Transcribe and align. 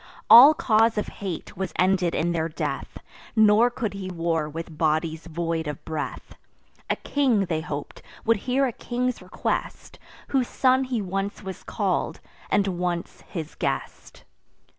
All 0.31 0.55
cause 0.55 0.97
of 0.97 1.09
hate 1.21 1.55
was 1.55 1.73
ended 1.77 2.15
in 2.15 2.31
their 2.31 2.49
death; 2.49 2.97
Nor 3.35 3.69
could 3.69 3.93
he 3.93 4.09
war 4.09 4.49
with 4.49 4.75
bodies 4.75 5.27
void 5.27 5.67
of 5.67 5.85
breath. 5.85 6.33
A 6.89 6.95
king, 6.95 7.45
they 7.45 7.61
hop'd, 7.61 8.01
would 8.25 8.37
hear 8.37 8.65
a 8.65 8.71
king's 8.71 9.21
request, 9.21 9.99
Whose 10.29 10.47
son 10.47 10.85
he 10.85 11.03
once 11.03 11.43
was 11.43 11.61
call'd, 11.61 12.19
and 12.49 12.67
once 12.79 13.21
his 13.27 13.53
guest. 13.53 14.23